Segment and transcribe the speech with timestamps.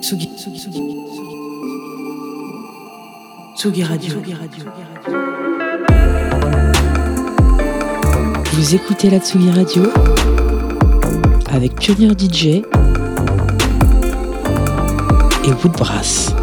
[0.00, 0.80] Tsugi, Tsugi, Tsugi,
[3.56, 4.14] Tsugi Radio.
[8.52, 9.82] Vous écoutez la Tsugi Radio
[11.50, 12.62] avec Pionnier DJ et
[15.62, 16.34] Woodbrass.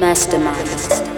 [0.00, 1.11] Mastermind.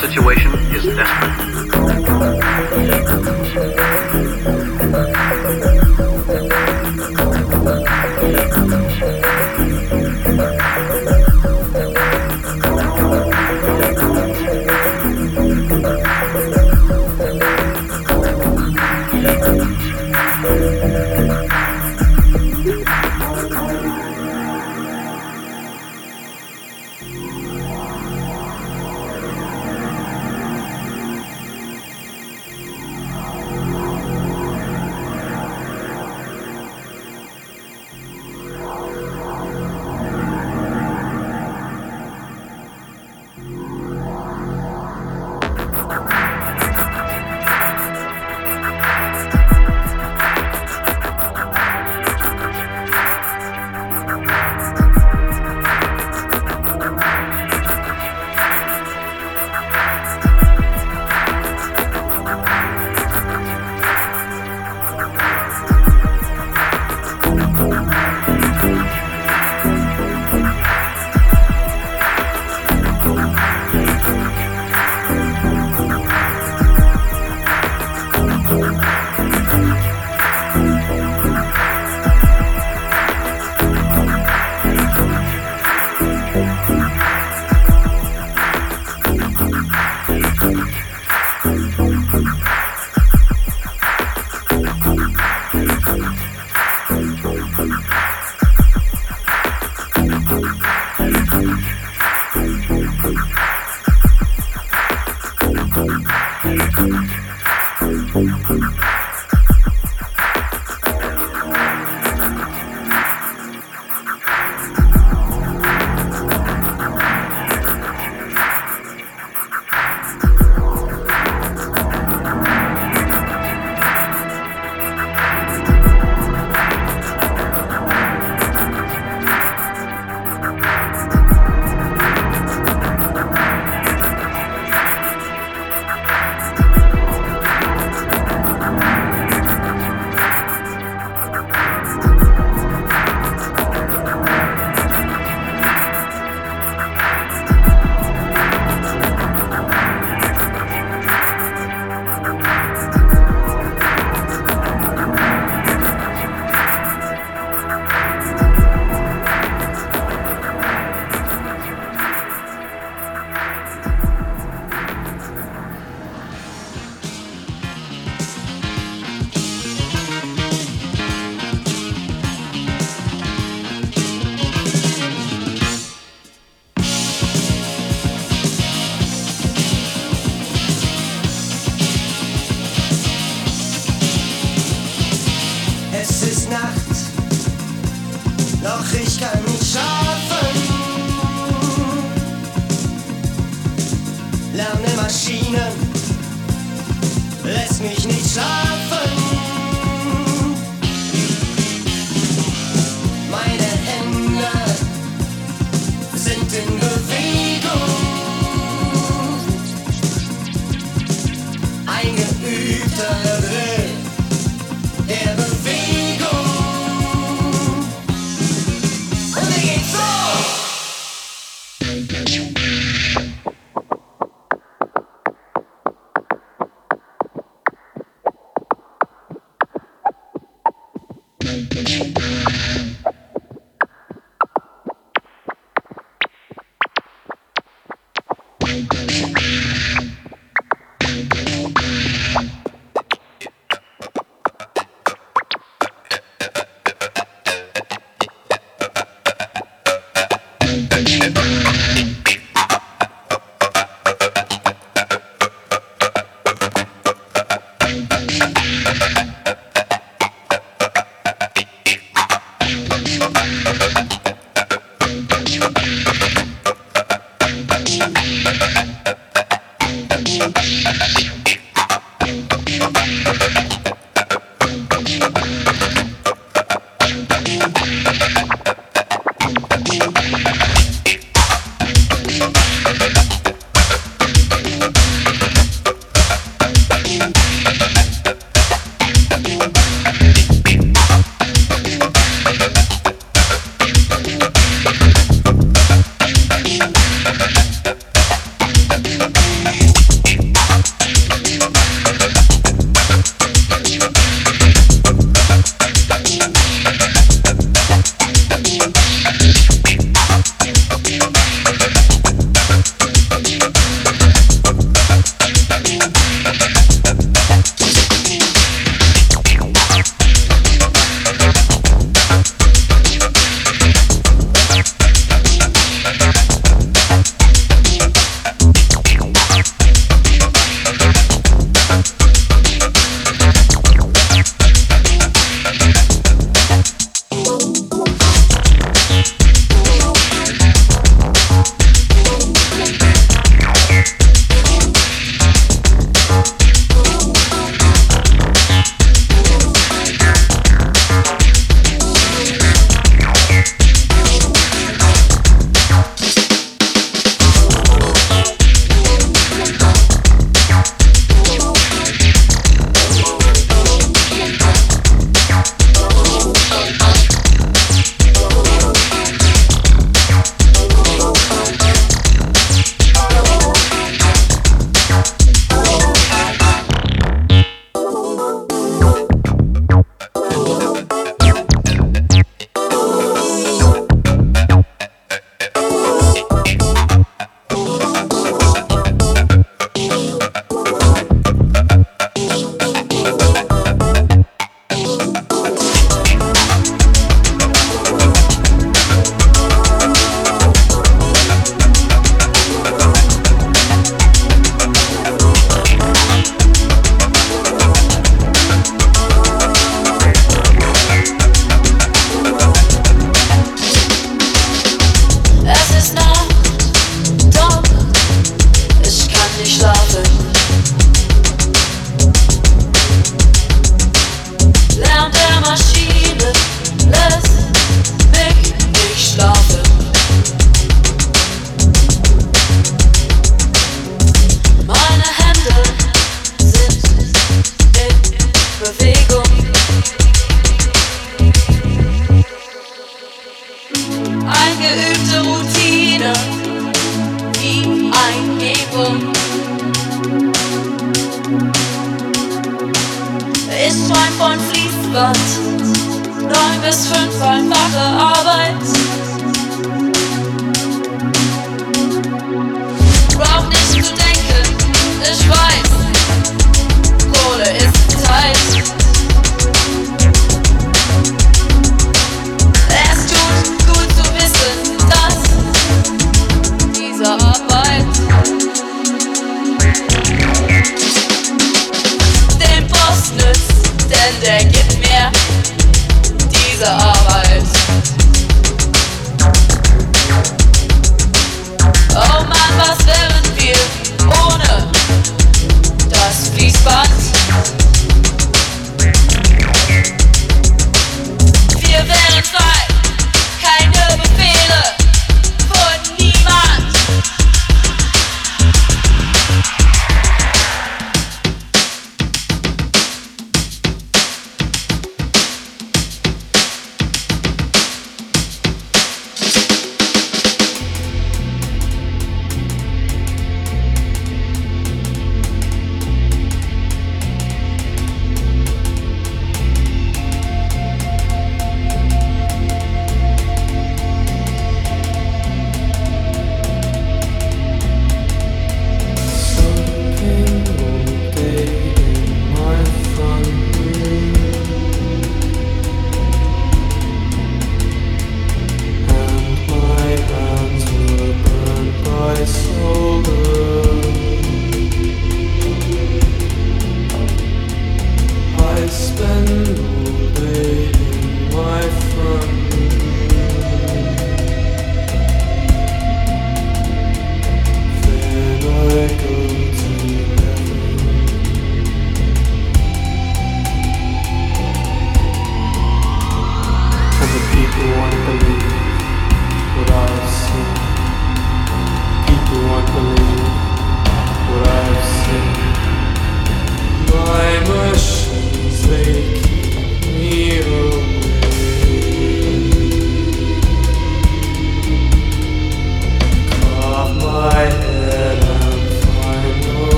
[0.00, 0.39] Situation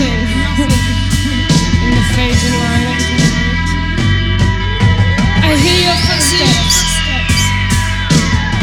[0.00, 3.02] in the fading light.
[5.42, 6.76] I hear your footsteps.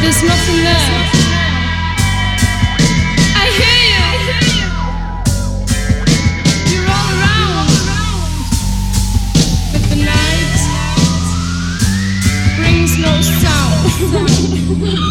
[0.02, 0.96] There's nothing there.
[3.36, 4.06] I hear you.
[6.72, 7.70] You're all around,
[9.72, 10.56] but the night
[12.58, 15.06] brings no sound.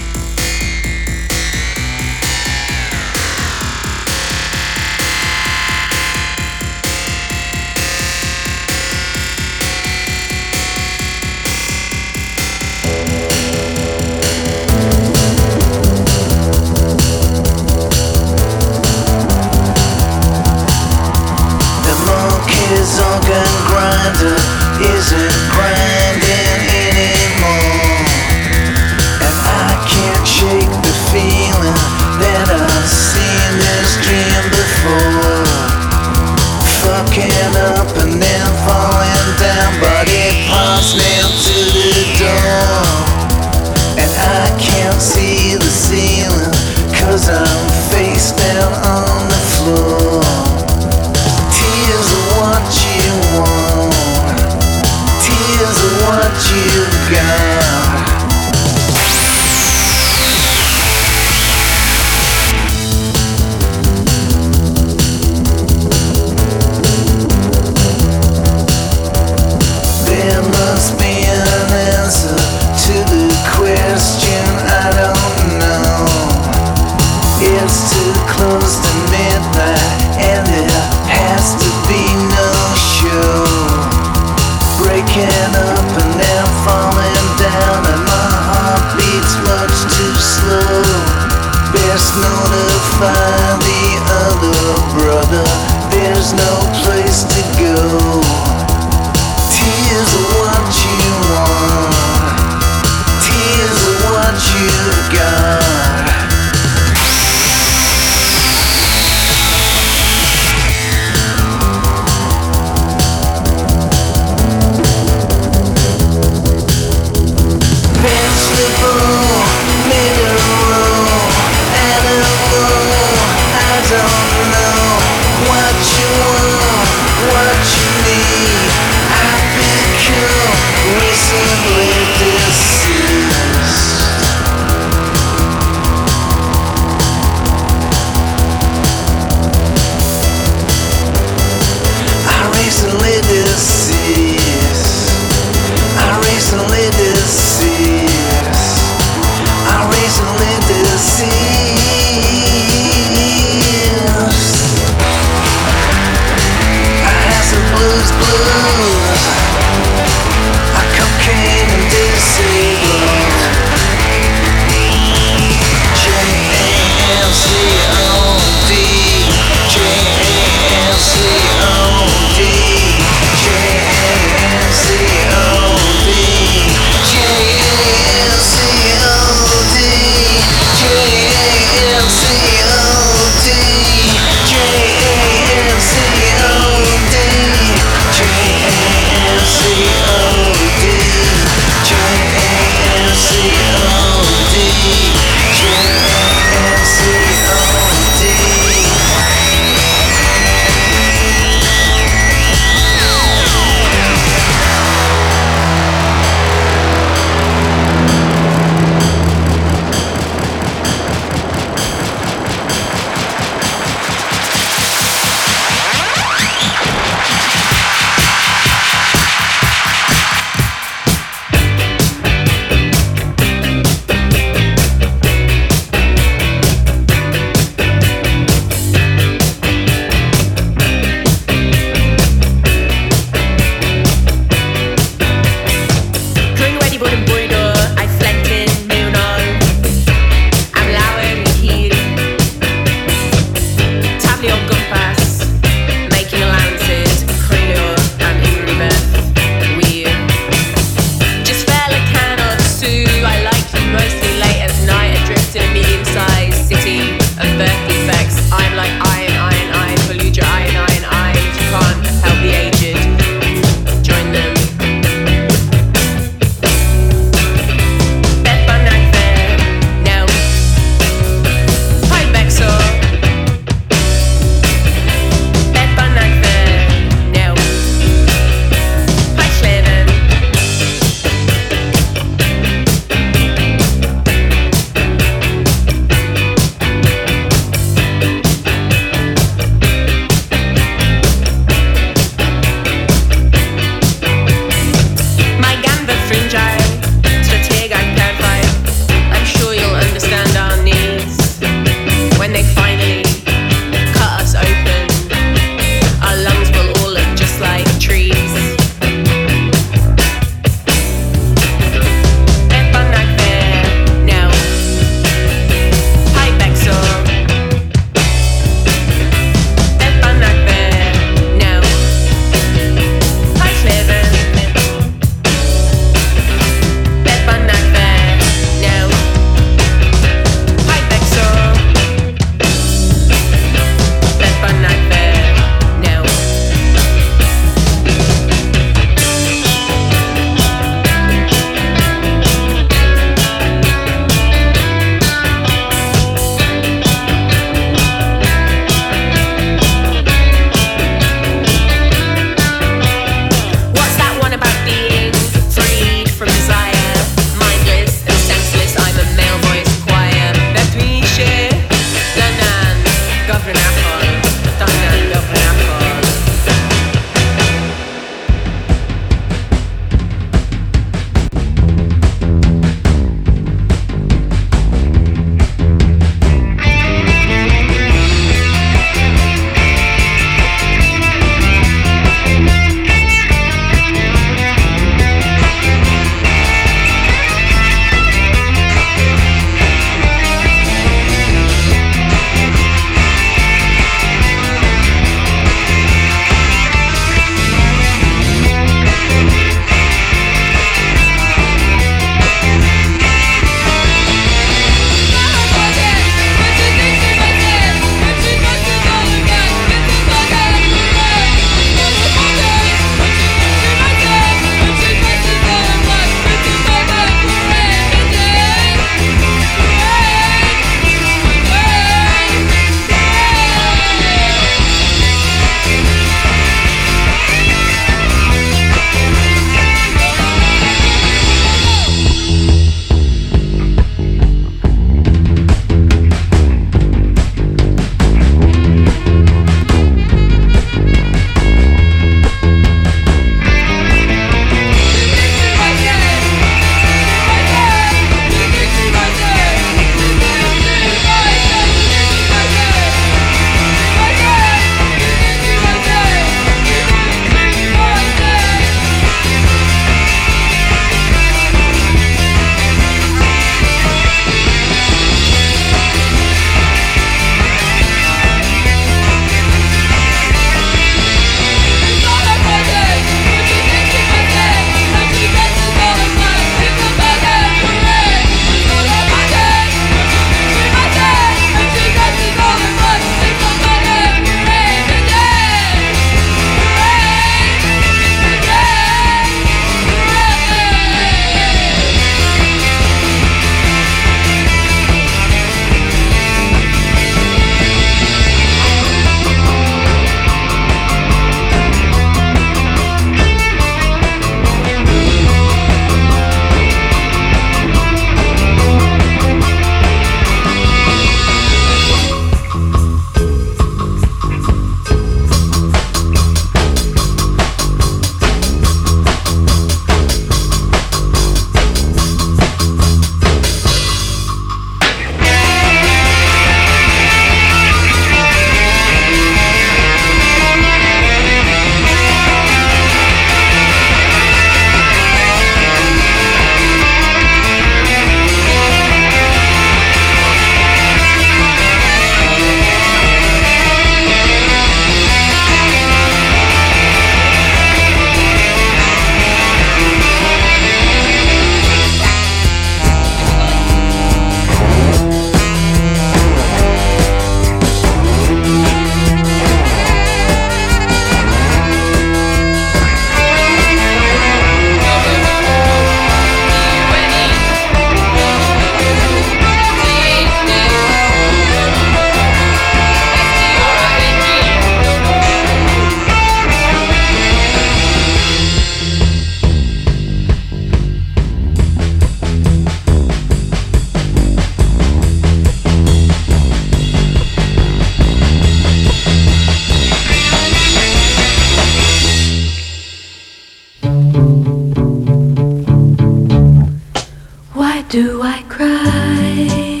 [598.52, 600.00] I cry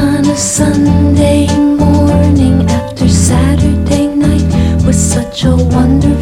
[0.00, 6.13] on a Sunday morning after Saturday night was such a wonderful.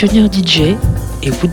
[0.00, 0.76] pionnier DJ
[1.22, 1.46] et vous